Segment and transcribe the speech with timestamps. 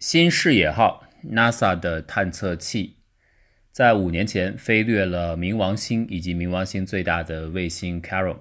[0.00, 2.96] 新视野号 NASA 的探测器
[3.70, 8.38] 在五年前飞掠了冥王星以及冥王星最大的卫星 Carol。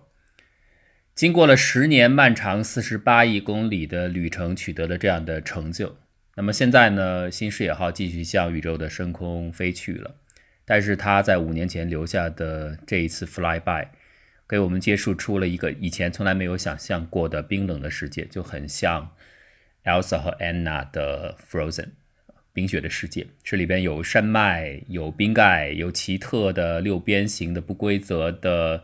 [1.13, 5.97] 经过了十年漫长四十八亿公里的旅程，取得了这样的成就。
[6.37, 7.29] 那么现在呢？
[7.29, 10.15] 新视野号继续向宇宙的深空飞去了。
[10.63, 13.89] 但是它在五年前留下的这一次 flyby，
[14.47, 19.13] 给我们揭示出了一个以前从来没有想象过的冰冷的世界，就很像
[19.83, 21.89] Elsa 和 Anna 的 Frozen
[22.53, 23.27] 冰雪的世界。
[23.43, 28.83] 这里边有山脉，有冰盖，有奇特的六边形的不规则的。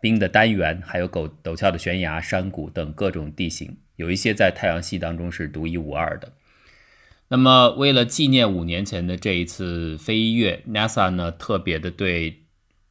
[0.00, 6.32] 冰的单元，还有陡陡峭的悬崖、山谷等各种地形，有一些在太阳系当中是独一无二的。
[7.28, 12.42] 那么，为了纪念五年前的这一次飞跃，NASA 呢特别的对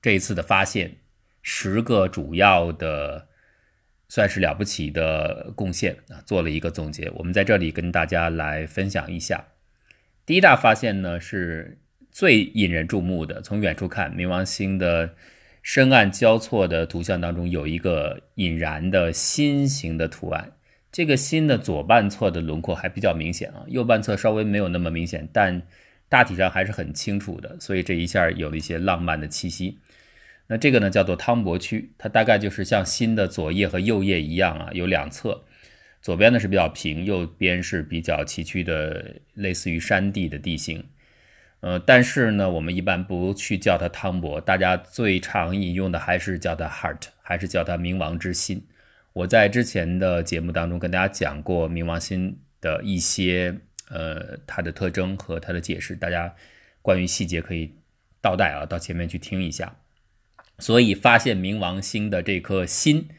[0.01, 0.99] 这一次的发现
[1.41, 3.27] 十个主要的
[4.11, 7.09] 算是了不起的贡献啊做了一个总结。
[7.15, 9.45] 我们在这里跟大家来分享一下。
[10.25, 11.79] 第一大发现呢是
[12.11, 15.11] 最引人注目的，从远处看，冥王星的。
[15.63, 20.53] 深暗交错的图像当中有一个引燃的心形的图案，
[20.91, 25.61] 这个心的左半侧的轮廓还比较明显啊，右半侧稍微没有那么明显，但
[26.09, 29.77] 大体上还是很清楚的，所以这一下有了一些浪漫的气息。
[30.51, 35.45] 那这个呢叫做汤博区，它大概就是像心的左叶和右叶一样啊，有两侧，
[36.01, 40.83] 左边呢是比较平，右边是比较崎岖的，类似于山地的地形。
[41.61, 48.67] 呃，但是呢，我们一般不去叫它汤博，大家最常引用的还是叫它 heart，还是叫它冥王之心。
[49.13, 53.57] 我在之前的节目当中跟大家讲过冥王星的一些
[53.89, 56.35] 呃它的特征和它的解释，大家
[56.81, 57.73] 关于细节可以
[58.19, 59.77] 倒带啊，到前面去听一下。
[60.61, 63.09] 所以发现冥王星的这颗心，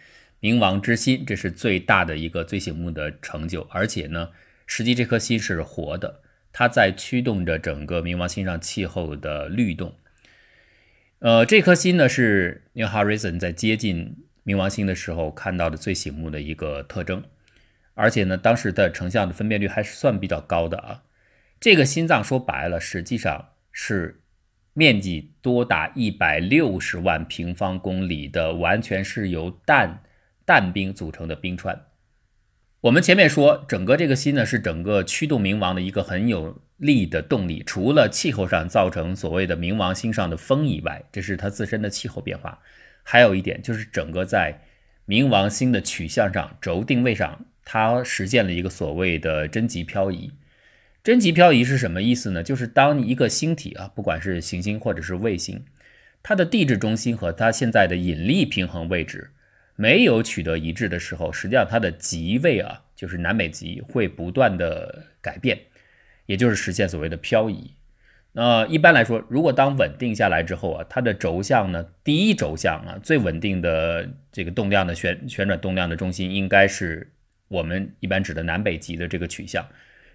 [0.41, 4.31] 冥王之心，这是最大的一个最醒目的成就，而且呢，
[4.65, 6.23] 实际这颗心是活的。
[6.53, 9.97] 它在驱动着整个冥王星上气候的律动。
[11.19, 17.25] 呃，这颗心呢是 New Horizon 在接近冥王星的时候看到的最醒目的一个特征，
[17.95, 21.03] 而且呢，当时的成像的分辨率还是算比较高的啊。
[21.59, 24.22] 这个心脏说白了，实际上是
[24.75, 30.03] 面积多达一百六十万平方公里的，完全是由氮
[30.45, 31.87] 氮冰组成的冰川。
[32.83, 37.63] 我们前面说，整个这个心呢是整个驱动冥王的一个很有力的动力。
[37.65, 42.59] 除了气候上造成所谓的冥王星上的风以外，这是它自身的气候变化。
[43.05, 44.63] 还有一点就是整个在
[45.07, 50.33] 冥王星的取向上、轴定位上，它实现了一个所谓的真极漂移。
[51.03, 52.43] 真极漂移是什么意思呢？
[52.43, 55.65] 就是当一个星体啊，不管是行星或者是卫星，
[56.23, 59.31] 它的地质中心和它现在的引力平衡位置。
[59.75, 65.59] 没有取得一致的时候，实际上它的极位啊，就是南北极会不断的改变，
[66.27, 67.73] 也就是实现所谓的漂移。
[68.33, 77.11] 那一般来说，如果当稳定下来之后啊，它的轴向呢，第一轴向啊，最稳定的这个动量的旋旋转动量的中心应该是
[77.49, 79.67] 我们一般指的南北极的这个取向，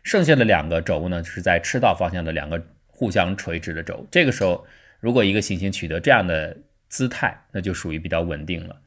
[0.08, 4.08] 剩下的两个轴呢是在赤道方向的两个互相垂直的轴。
[4.10, 4.66] 这个时候，
[5.02, 6.56] 如果一个行星取得这样的
[6.88, 8.78] 姿态，那就属于比较稳定了。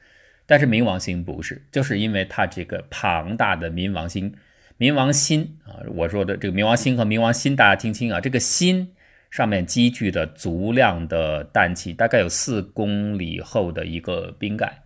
[0.47, 4.35] 但是冥王星不是，就是因为它这个庞大的冥王星、
[4.79, 8.91] 冥王星啊，我说的这个冥王星和冥王星，大家听清啊，这个心
[9.31, 14.83] 上面积聚的足量的氮气，大概有四公里厚的一个冰盖，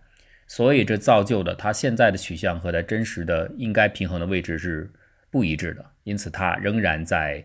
[0.47, 4.91] 所以这造就的它现在的取向和它真实的应该平衡的位置是
[5.35, 7.43] 不一致的，因此它仍然在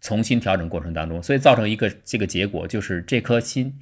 [0.00, 3.78] 重新调整过程当中，所以造成一个这个结果就是这颗心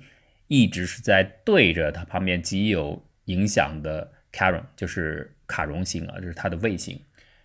[0.48, 3.02] 一直是在对着它旁边极有。
[3.26, 7.00] 影响的 c a r o n 就是卡戎星啊，这是它的卫星。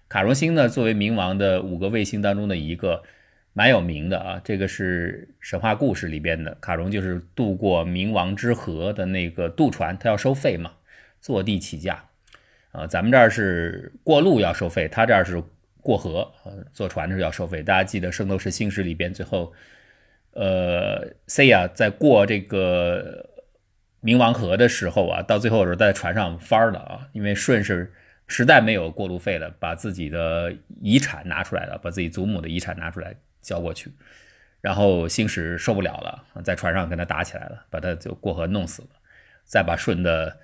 [0.10, 3.04] 卡戎星呢，作为冥王的五个卫星当中的一个，
[3.54, 4.42] 蛮有名的啊。
[4.44, 10.72] 这个是神话故事里边的卡戎，就是渡过冥王之河的那个渡船，它要收费嘛，
[11.22, 12.06] 坐地起价
[12.72, 12.88] 啊。
[12.88, 15.44] 咱们这儿是过路要收费，他这儿是
[15.86, 17.62] 过河，呃，坐船是要收费。
[17.62, 19.54] 大家记得《圣斗士星矢》里边最后，
[20.32, 23.30] 呃，C 呀在过这个。
[24.06, 27.92] 冥王河的时候啊，到最后是在船上翻了啊，因为舜是
[28.28, 33.92] 实在没有过路费了，把自己的遗产拿出来了，把自己祖母的遗产拿出来交过去，
[34.62, 38.90] 然后星矢受不了了，在船上跟他打起来了，把他就过河弄死了，
[39.44, 40.38] 再把舜的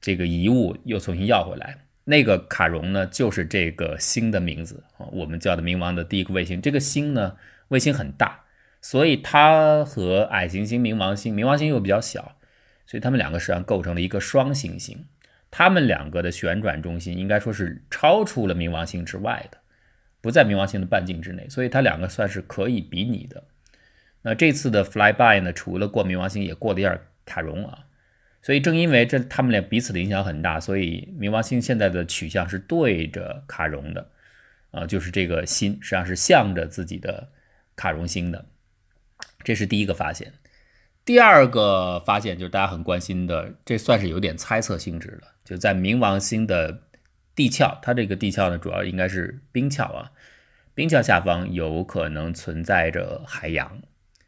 [0.00, 1.84] 这个遗物又重新要回来。
[2.04, 6.60] 那个卡戎呢，就是这个星的名字啊，我们叫的冥王的第一个卫星。
[6.60, 7.36] 这个星呢，
[7.68, 8.40] 卫星很大，
[8.80, 12.36] 所以它和矮行星冥王星，冥王星又比较小。
[12.84, 15.06] 所以它们两个实际上构成了一个双行星，
[15.50, 19.58] 它们两个的旋转中心应该说是超出了冥王星之外的，
[20.20, 23.44] 不在冥王星的半径之内，所以它两个算是可以比拟的。
[24.22, 27.78] 那这次的 flyby 呢，除了过冥王星，也过了一下卡戎啊。
[28.42, 34.10] 所以正因为这他们俩彼此的影响很大，所以冥王星现在的取向是对着卡戎的
[34.72, 37.30] 啊，就是这个心实际上是向着自己的
[37.76, 38.44] 卡戎星的。
[39.44, 40.32] 这是第一个发现。
[41.04, 46.82] 第二个发现就是大家很关心的，这算是有点猜测性质了，就在冥王星的
[47.34, 50.12] 地壳，它这个地壳呢，主要应该是冰壳啊，
[50.74, 53.82] 冰壳下方有可能存在着海洋。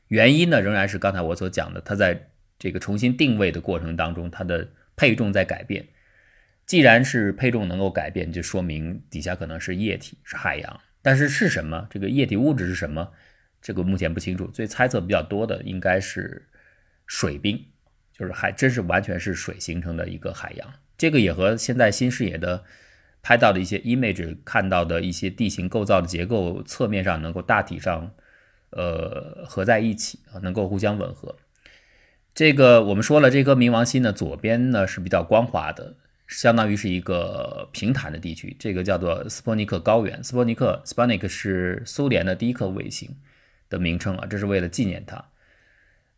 [0.09, 5.87] 原因呢，仍然是刚才我所讲的，它在这个重新定位的过程当中，它的配重在改变。
[6.67, 10.81] 既然是配重能够改变，就说明底下可能是液体，是海洋。
[11.03, 11.87] 但是是什么？
[11.91, 13.13] 这个液体物质是什么？
[13.61, 14.51] 这个目前不清楚。
[14.53, 16.49] 所以猜测比较多的应该是。
[17.07, 17.67] 水冰
[18.15, 22.65] 就是还真是完全是水形成的一个海洋，这个也和现在新视野的
[23.21, 28.11] 拍到的一些 image 看到的一些地形构造的结构侧面上能够大体上
[28.71, 31.37] 呃合在一起啊，能够互相吻合。
[32.35, 35.95] 这个我们说了，这颗冥王星呢左边呢是比较光滑的，
[36.27, 40.23] 相当于是一个平坦的地区，这个叫做斯波尼克高原。
[40.25, 43.17] 斯波尼克 s p u t n i k 是苏联的第一颗卫星
[43.71, 45.25] 的名称啊，这是为了纪念它。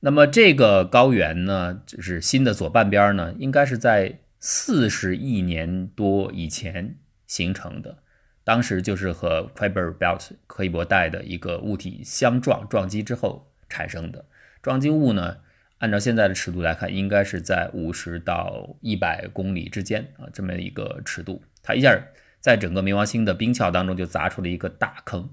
[0.00, 6.96] 那么这个高原呢，就是新的左半边呢，应该是在四十亿年多以前
[7.26, 7.98] 形成的。
[8.42, 14.24] 当时就是和 Kuiper Belt 柯伊伯带的一个物体相撞，撞击之后产生的
[14.62, 15.38] 撞击物呢，
[15.78, 21.42] 按照现在的尺度来看，应该是在五十到一百公里之间啊，这么一个尺度。
[21.62, 21.96] 它一下
[22.40, 25.30] 在整个冥王星的冰壳当中就砸出了一个大坑，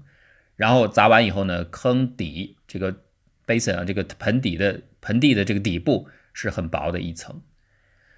[0.56, 2.96] 然后砸完以后呢，坑底这个。
[3.46, 7.42] basin 啊，这个盆底的盆地的这个底部是很薄的一层，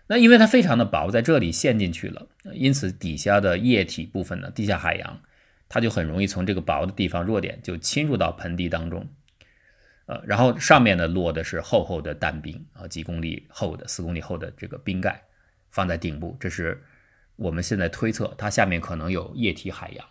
[0.06, 5.20] 那因为它非常的薄，在这里陷进去了，因此底下的液体部分呢，地下海洋，
[5.69, 9.08] 它就很容易从这个薄的地方弱点就侵入到盆地当中，
[10.06, 15.23] 呃，然后上面呢落的是厚厚的淡冰啊，几公里厚的四公里厚的这个冰盖
[15.70, 16.82] 放在顶部，这是
[17.35, 20.06] 我们现在推测它下面可能有液体海洋。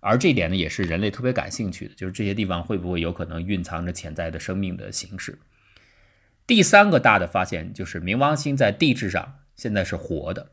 [0.00, 5.38] 而这一点呢，也是人类特别感兴趣的，就是这些地方会不会有可能蕴藏着潜在的生命的形式。
[6.46, 10.52] 第三个大的发现就是冥王星在地质上现在是活的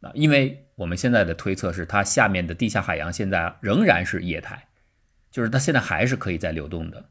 [0.00, 4.68] 啊，因为我们现在的推测是它下面的地下海洋现在仍然是液态，
[5.30, 7.10] 就是它现在还是可以在流动的。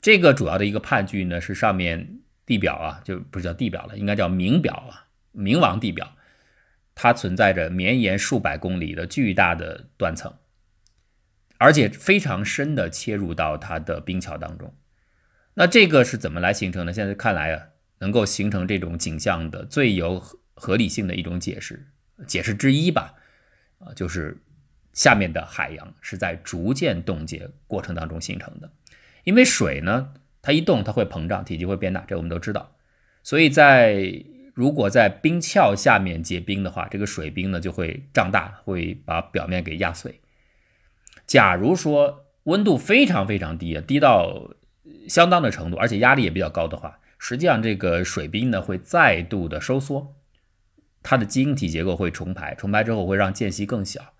[0.00, 6.16] 这个主要的一个判据呢是上面地表啊，就不是叫地表了，应该叫冥表啊，冥王地表，
[6.94, 10.34] 它存在着绵延数百公里的巨大的断层。
[11.58, 14.74] 而且非常深的切入到它的冰桥当中，
[15.52, 16.92] 那这个是怎么来形成的？
[16.94, 17.66] 现在看来啊，
[17.98, 20.18] 能够形成这种景象的最有
[20.54, 21.86] 合理性的一种解释，
[22.26, 23.14] 解释之一吧，
[23.78, 24.42] 啊，就是
[24.94, 28.72] 下面的海洋是在逐渐冻结过程当中形成的。
[29.30, 30.12] 因为水呢，
[30.42, 32.72] 它一动它会膨胀，体积会变大，这我们都知道。
[33.22, 34.24] 所以在
[34.54, 40.20] 如果在冰壳下面结冰的话，这个水冰呢就会胀大，会把表面给压碎。
[41.28, 44.50] 假如说温度非常非常低啊，低到
[45.08, 50.16] 相当的程度，而且压力也比较高的话，实际上这个水冰呢会再度的收缩，
[51.04, 54.12] 它的晶体结构会重排，重排之后会让间隙更小，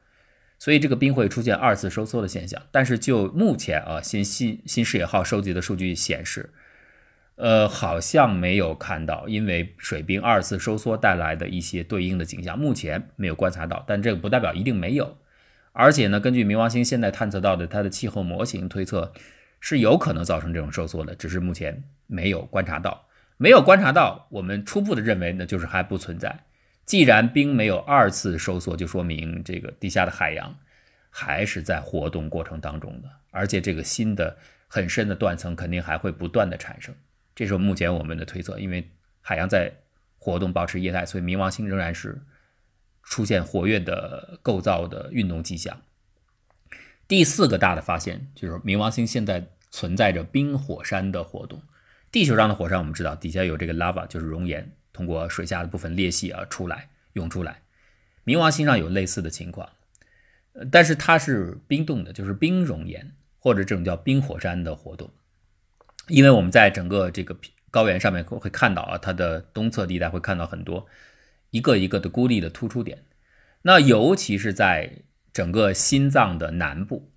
[0.60, 2.62] 所以这个冰会出现二次收缩的现象。
[2.70, 6.50] 但是就目前啊新新新视野号收集的数据显示，
[7.36, 15.16] 呃，好像没有看到因为水冰二次收缩带来的一些对应的景象，目前没有观察到，但这个不代表一定没有。
[15.72, 19.12] 而且呢，根据冥王星现在探测到的它的气候模型推测，
[19.60, 23.06] 是有可能造成这种收缩的，只是目前没有观察到。
[23.38, 26.40] 没有观察到，我们初步的认为呢，就是还不存在。
[26.90, 30.58] 既然冰没有二次收缩，就说明这个地下的海洋
[31.08, 36.92] 还是在活动过程当中的，而且这个新的很深的断层肯定还会不断的产生。
[37.32, 39.72] 这是目前我们的推测，因为海洋在
[40.18, 42.20] 活动，保持液态，所以冥王星仍然是。
[43.02, 45.80] 出现活跃的构造的运动迹象。
[47.08, 51.62] 第四个大的发现就是冥王星现在存在着冰火山的活动。
[52.12, 57.62] 地球上的火山我们知道底下有这个 lava，就是熔岩通过水下的部分裂隙而出来涌出来。
[58.24, 59.68] 冥王星上有类似的情况，
[60.70, 65.10] 但是它是冰冻的，就是冰熔岩或者这种叫冰火山的活动。
[66.08, 67.36] 因为我们在整个这个
[67.70, 70.86] 高原上面会看到啊，它的东侧地带会看到很多。
[71.50, 73.02] 一个一个的孤立的突出点，
[73.62, 77.10] 那尤其是在整个心脏的南部，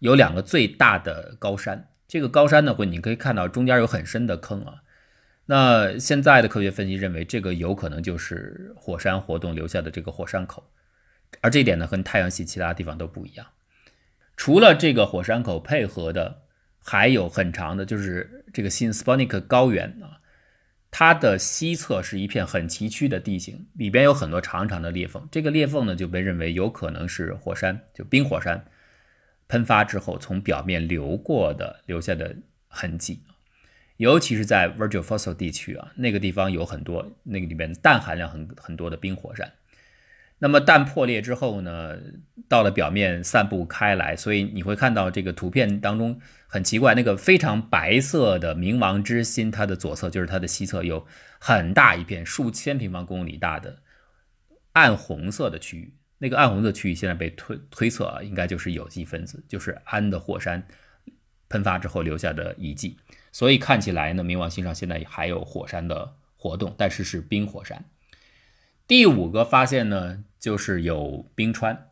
[0.00, 1.88] 有两个最大的高山。
[2.08, 4.82] 这个高山呢，会你可以看到中间有很深的坑啊。
[5.46, 10.70] 那现在的科学分析认为，这个有可能就是火山活动留下的这个火山口，
[11.40, 13.46] 而这一点呢，和太阳系其他地方都不一样。
[14.36, 16.42] 除了这个火山口配合的，
[16.82, 20.20] 还有很长的，就是这个新斯波尼克高原啊，
[20.90, 25.28] 它的西侧是一片很崎岖的地形，里边有很多长长的裂缝。
[25.30, 28.64] 这个裂缝呢，就被认为有可能是火山，就冰火山
[29.46, 32.36] 喷发之后从表面流过的留下的
[32.66, 33.22] 痕迹。
[33.96, 39.52] 尤其是在 Virgil Fossil 地区啊，那个地方有很多那个里面氮含量很很多的冰火山。
[40.38, 41.96] 那么氮破裂之后呢，
[42.46, 51.06] 到了表面散布开来，所以你会看到这个图片当中很奇怪，那个非常白色的冥王之心，它的左侧就是它的西侧有
[51.38, 53.78] 很大一片数千平方公里大的
[54.72, 55.94] 暗红色的区域。
[56.18, 60.62] 那个暗红色区域现在被推推测啊，应该就是有机分子，就是氨的火山
[61.48, 62.98] 喷发之后留下的遗迹。
[63.36, 67.84] 所以看起来呢，冥王星上现在还有火山的活动，但是是冰火山。
[68.86, 71.88] 第五个发现呢，就是有冰川。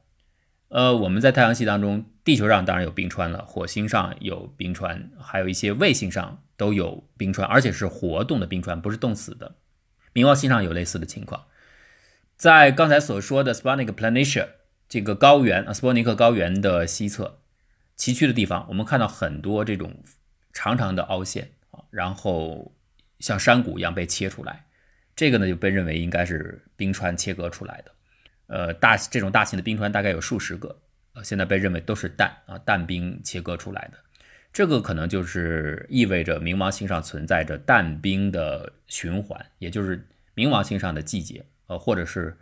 [0.69, 9.57] 呃，我们在太阳系当中，地球上当然有冰川了，火星上有冰川，还有一些卫星上都有冰川，而且是活动的冰川，不是冻死的。
[10.15, 11.45] 冥王星上有类似的情况，
[12.39, 14.49] 在刚才所说的 s p o n i k Planitia
[14.89, 17.41] 这个高原啊，斯波尼克高原的西侧
[17.97, 20.03] 崎岖的地方，我们看到很多这种
[20.55, 22.73] 长长的凹陷啊，然后
[23.19, 24.65] 像山谷一样被切出来。
[25.17, 27.93] 这个呢就被认为应该是冰川切割出来的，
[28.49, 30.77] 呃，大这种大型的冰川大概有数十个，
[31.13, 33.99] 呃，现在被认为都是氮啊氮冰切割出来的，
[34.53, 42.37] 这个可能就是意味着冥王星上存在着氮冰的循环，也就是冥王星上的季节，呃，或者是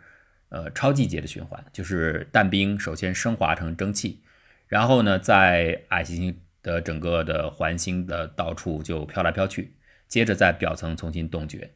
[0.49, 4.23] 呃超季节的循环，就是氮冰首先升华成蒸汽，
[4.67, 9.75] 然后呢在矮行星的整个的环星的到处就飘来飘去，
[10.07, 11.69] 接着在表层重新冻结。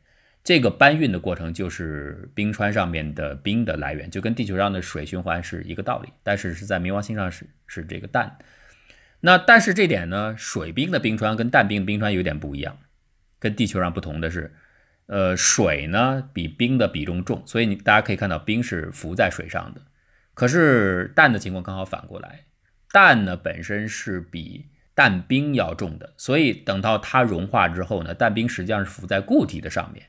[0.44, 6.14] 这个搬运的过程就是冰川上面的冰的来源，就跟地球上的水循环是一个道理。
[6.24, 8.38] 但是是在冥王星上是是这个氮。
[9.20, 12.78] 那但是这点呢，水冰的冰川跟氮冰冰川有点不一样。
[13.40, 14.56] 跟地球上不同的是，
[15.08, 19.82] 呃，水呢比冰的比重重，所以你大家可以看到冰是浮在水上的。
[20.34, 22.46] 可是氮的情况刚好反过来，
[22.94, 30.04] 氮呢本身是比氮冰要重的，所以等到它融化之后呢，氮冰实际上是浮在固体的上面。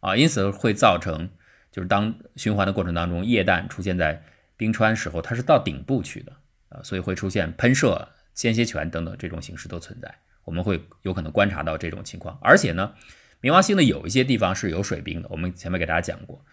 [0.00, 1.30] 啊，因此会造成，
[1.72, 4.22] 就是当循环的过程当中，液氮出现在
[4.58, 6.32] 冰川时候，它是到顶部去的
[6.68, 10.14] 啊，所以会出现喷射、间歇泉等等这种形式都存在。
[10.44, 12.38] 我们会有可能观察到这种情况。
[12.42, 12.92] 而且呢，
[13.40, 16.44] 冥王星的有一些地方是有水冰的，我们前面给大家讲过，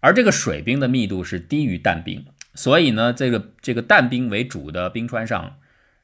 [0.00, 5.58] 而这个水冰的密度是低于氮冰，所以呢，这个这个氮冰为主的冰川上，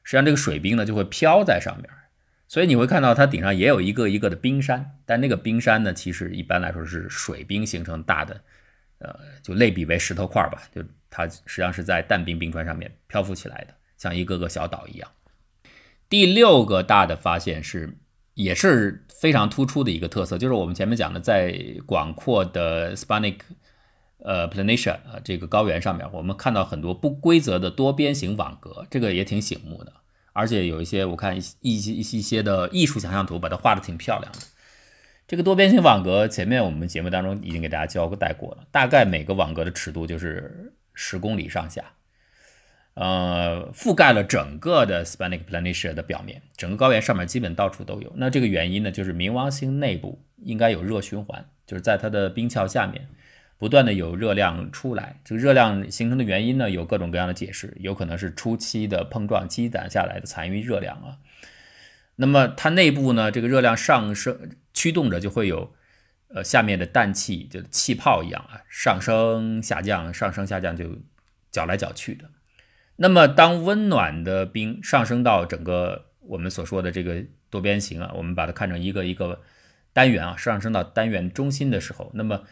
[0.05, 1.89] 实际上这个水冰呢就会飘在上面。
[2.47, 8.39] 所以你会看到它顶上也有一个一个的冰山，但那个冰山呢，其实一般来说是水冰形成大的，
[8.99, 15.09] 呃，就类比为石头块吧，就它实际上是在淡冰冰川上面漂浮起来的，像一个个小岛一样。
[16.07, 17.97] 第六个大的发现是，
[18.35, 23.37] 也是非常突出的一个特色，就是我们前面讲的，在广阔的 s p a n i c
[24.19, 29.93] 呃 Planitia 啊这个高原上面，我们看到很多不规则的多边形网格，这个也挺醒目的。
[30.33, 34.39] 而且有一些我看一些一些一些的艺术想象图，把它画的挺漂亮的。
[35.27, 41.83] 这个多边形网格前面我们节目当中已经给大家教过带过了，大概每个网格的尺度就是十公里上下，
[42.95, 48.11] 呃，覆盖了整个的 s p a n i c Planitia 的表面，整个高原上面基本到处都有。
[48.17, 53.07] 那这个原因呢，就是冥王星内部应该有热循环，就是在它的冰壳下面。
[53.57, 61.17] 不断的有热量出来，这个热量形成的原因呢，有各种各样的解释，有可能是初期的碰撞积攒下来的残余热量啊。
[62.17, 65.73] 那么它内部呢，这个热量上升驱动着，就会有
[66.27, 70.99] 呃下面的氮气，就气泡一样啊，上升下降，上升下降就
[71.49, 72.29] 搅来搅去的。
[72.97, 79.41] 那么当温暖的冰上升到整个我们所说的这个多边形啊，我们把它看成一个一个
[79.93, 82.43] 单元啊，上升到单元中心的时候，那么。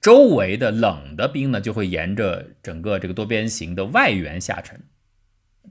[0.00, 4.80] 周围的冷的冰呢，就会沿着整个这个多边形的外缘下沉，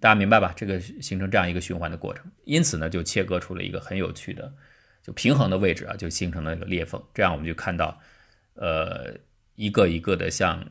[0.01, 0.53] 大家明白吧？
[0.55, 4.53] 这个形成这样一个循环的过程，因此呢，就切割出了一个很有趣的，
[5.01, 7.01] 就平衡的位置啊，就形成了一个裂缝。
[7.13, 7.97] 这样我们就看到，
[8.55, 9.15] 呃，
[9.55, 10.63] 一个一个的像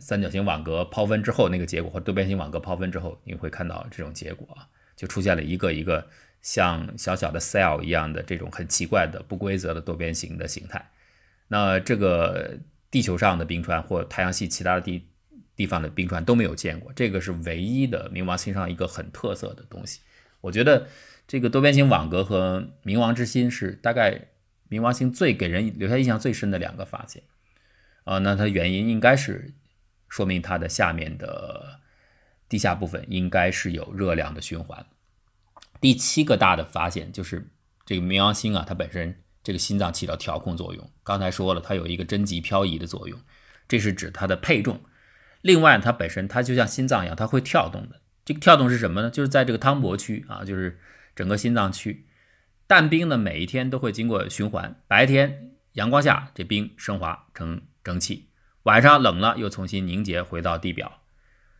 [0.00, 4.66] 三角形网格抛分之后那个结果，或多边形网格抛分之后，你会看到这种结果啊，
[4.96, 6.04] 就出现了一个一个
[6.42, 10.90] 像小小的 cell 一样的这种很奇怪的不规则的多边形的形态。
[11.46, 12.58] 那这个。
[12.90, 15.08] 地球上的冰川或太阳系其他的地
[15.54, 20.00] 地方的冰川都没有见过，这个是唯一的冥王星上一个很特色的东西。
[20.40, 20.88] 我觉得
[21.28, 24.28] 这个多边形网格和冥王之心是大概
[24.68, 27.22] 冥王星最给人留下印象最深的两个发现。
[28.04, 29.52] 啊，那它原因应该是
[30.08, 31.80] 说明它的下面的
[32.48, 34.86] 地下部分应该是有热量的循环。
[35.80, 37.46] 第七个大的发现就是
[37.84, 40.90] 这个冥王星啊，它本身这个心脏起到调控作用。
[41.02, 43.18] 刚才说了，它有一个针极漂移的作用，
[43.68, 44.80] 这是指它的配重。
[45.42, 48.00] 另外，它本身它就像心脏一样，它会跳动的。
[48.24, 49.10] 这个跳动是什么呢？
[49.10, 50.78] 就是在这个汤博区啊，就是
[51.16, 52.06] 整个心脏区，
[52.66, 54.80] 氮冰呢每一天都会经过循环。
[54.86, 58.26] 白天阳光下，这冰升华成蒸汽；
[58.64, 61.00] 晚上冷了，又重新凝结回到地表。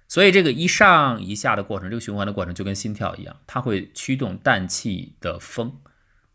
[0.07, 5.81] 所以这个一上一下的过程，这个循环的过程就跟心跳一样，它会驱动氮气的风，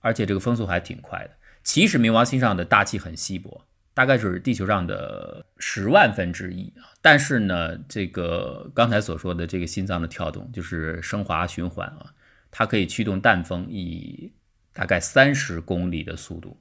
[0.05, 1.31] 而且这个风速还挺快的。
[1.63, 3.65] 其实冥王星上的大气很稀薄。
[3.95, 12.11] 大概是地球上的十万分之一啊，但是呢，这个刚才所说的这个心脏的跳动，就是升华循环啊，
[12.51, 14.33] 它可以驱动氮风以
[14.73, 16.59] 大概三十公里的速度，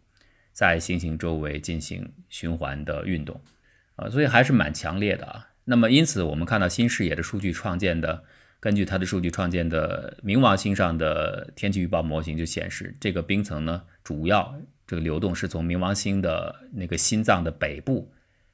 [0.52, 3.40] 在行星周围进行循环的运动
[3.96, 5.48] 啊，所以还是蛮强烈的啊。
[5.64, 8.22] 那么因此，我们看到新视野的数据创建的，
[8.64, 14.58] 根据它的数据创建的冥王星上的天气预报模型就显示，这个冰层呢，主要。
[14.86, 18.10] 这个流动是从冥王星的那个心脏的北部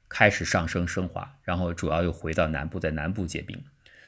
[0.09, 3.57] 开始上升升华，然后主要又回到南部，在南部结冰，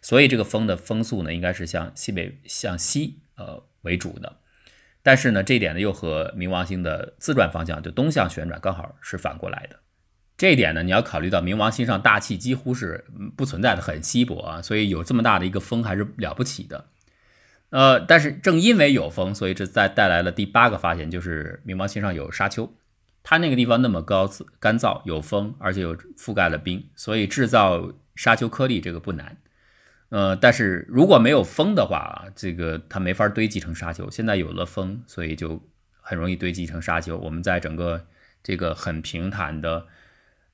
[0.01, 4.38] 所以这个风的风速呢，应该是向西北向西呃为主的。
[5.01, 9.79] 但是呢，这一点呢又和冥王星的自转方向就东向旋转刚好是反过来的。
[10.36, 16.86] 这一点呢，你要考虑到冥王星上大气几乎是不存在的，很稀薄啊，所以有这么大的一个风还是了不起的。
[17.70, 22.72] 呃，但是正因为有风，所以这再带来了第八个发现，就是冥王星上有沙丘。
[23.24, 29.38] 它那个地方那么高干燥，有风，而且又覆盖了冰，所以制造沙丘颗粒这个不难。
[30.10, 34.12] 呃，但是如果没有风的话，这个它没法堆积成沙丘。
[34.12, 35.63] 现在有了风，所以就
[36.02, 37.18] 很容易堆积成沙丘。
[37.18, 38.06] 我们在整个
[38.44, 39.88] 这个很平坦的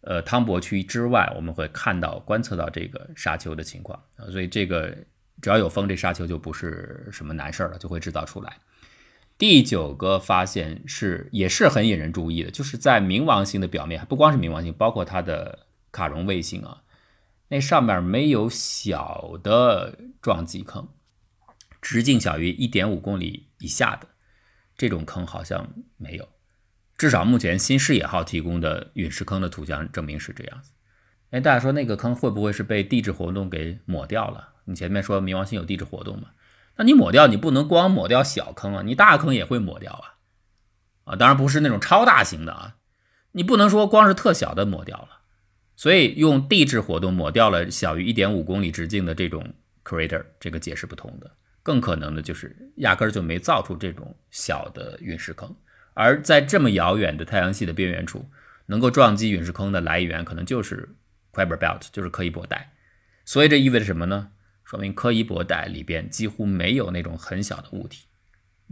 [0.01, 4.95] 呃汤博区之外，我们会看到观测到这个沙丘的情况啊，所以这个。
[5.41, 8.57] 只要有风，这沙丘就不是什么难事儿了，就会制造出来。
[9.37, 15.59] 第九个发现是也是很引人注意的，就是在冥王星的表面，不光是冥王星，包括它的
[15.93, 16.83] 卡戎卫星啊，
[17.47, 20.85] 那上面没有小的撞击坑，
[21.81, 24.09] 直径小于一点五公里以下的
[24.75, 26.27] 这种坑好像没有，
[26.99, 30.71] 至少目前新视野号提供的陨石坑的图像证明是这样子。
[31.29, 34.49] 哎，大家说那个坑会不会是被地质活动给抹掉了？
[34.65, 36.27] 你前面说冥王星有地质活动嘛？
[36.75, 40.19] 那你抹掉，你不能光抹掉小坑啊，你大坑也会抹掉啊，
[41.05, 42.75] 啊，当然不是那种超大型的啊，
[43.31, 45.21] 你不能说光是特小的抹掉了，
[45.77, 49.53] 所以用地质活动抹掉了小于一点五公里直径的这种
[49.85, 51.31] crater，这个解释不通的，
[51.63, 55.55] 更可能的就是压根儿就没造出这种小的陨石坑，
[55.93, 58.30] 而在这么遥远的太阳系的边缘处，
[58.67, 60.95] 能够撞击陨石坑的来源可能就是
[61.34, 62.73] Kuiper Belt，就是柯伊伯带，
[63.25, 64.32] 所以这意味着什么呢？
[64.63, 68.06] 说明柯伊伯带里边几乎没有那种很小的物体，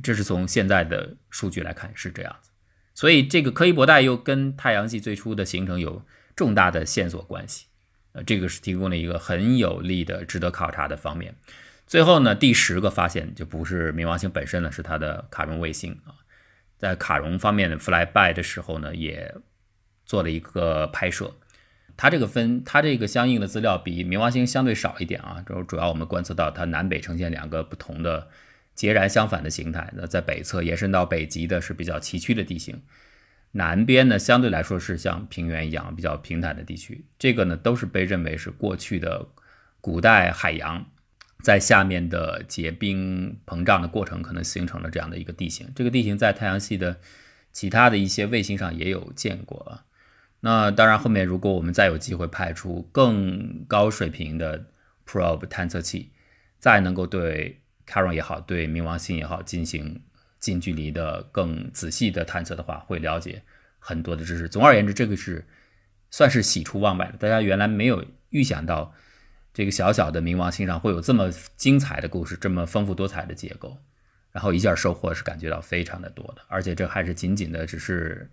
[0.04, 2.52] 这是从现在的数据来看是这样子。
[2.94, 6.04] 所以这个柯伊伯带又跟太阳系最初的形成有
[6.36, 7.66] 重大的线索关系，
[8.12, 11.36] 呃，这个是提供了一个很有利的、值得考察的方面。
[11.88, 16.14] 最后呢，第十个发现就不是冥王星本身了，是它的卡戎卫星啊，
[16.78, 19.34] 在卡戎方面的 flyby 的时候呢，也
[20.06, 21.36] 做了一个拍摄。
[21.96, 28.28] 它这个分，它这个相应的资料比冥王星相对少一点啊，主主要我们观测到它南北呈现两个不同的
[28.76, 29.92] 截然相反的形态。
[29.96, 32.84] 那在北侧延伸到北极的是比较崎岖的地形，
[33.54, 37.04] 南边呢相对来说是像平原一样比较平坦的地区。
[37.18, 39.28] 这个呢都是被认为是过去的
[39.82, 40.86] 古代海洋
[41.44, 45.72] 在下面的结冰膨胀的过程可能形成了这样的一个地形。
[45.76, 47.00] 这个地形在太阳系的
[47.52, 49.84] 其他的一些卫星上也有见过啊。
[50.40, 54.68] 那当然，后面如果我们再有机会派出更高水平的
[55.06, 56.12] probe 探测器，
[56.60, 60.02] 再能够对 Charon 也好，对冥王星也好进行
[60.40, 63.42] 近距离的、更仔细的探测的话，会了解
[63.80, 64.48] 很多的知识。
[64.48, 65.48] 总而言之，这个是
[66.12, 67.18] 算是喜出望外的。
[67.18, 68.94] 大家原来没有预想到，
[69.58, 73.76] 这个小小的冥王星上会有这么精彩的故事，这么丰富多彩的结构，
[74.32, 76.44] 然后一下收获是感觉到非常的多的。
[76.48, 78.30] 而且这还是仅仅的只是。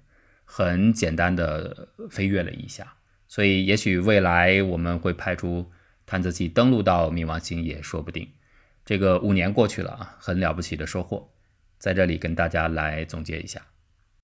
[0.47, 2.93] 很简单的飞跃了一下，
[3.27, 5.73] 所以也许未来我们会派出
[6.05, 8.29] 探测器登陆到冥王星也说不定。
[8.85, 11.27] 这个五年过去了啊，很了不起的收获，
[11.79, 13.63] 在这里跟大家来总结一下。